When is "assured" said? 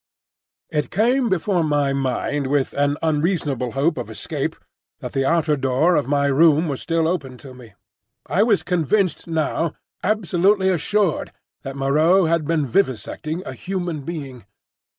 10.69-11.31